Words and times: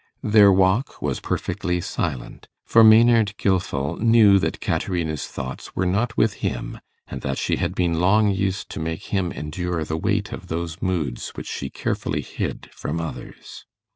Their 0.23 0.51
walk 0.51 0.99
was 0.99 1.19
perfectly 1.19 1.79
silent, 1.79 2.47
for 2.65 2.83
Maynard 2.83 3.35
Gilfil 3.37 3.97
knew 3.99 4.39
that 4.39 4.59
Caterina's 4.59 5.27
thoughts 5.27 5.75
were 5.75 5.85
not 5.85 6.17
with 6.17 6.33
him, 6.41 6.79
and 7.07 7.23
she 7.37 7.57
had 7.57 7.75
been 7.75 7.99
long 7.99 8.31
used 8.31 8.71
to 8.71 8.79
make 8.79 9.13
him 9.13 9.31
endure 9.31 9.83
the 9.83 9.97
weight 9.99 10.31
of 10.31 10.47
those 10.47 10.81
moods 10.81 11.33
which 11.35 11.45
she 11.45 11.69
carefully 11.69 12.21
hid 12.21 12.71
from 12.73 12.99
others. 12.99 13.67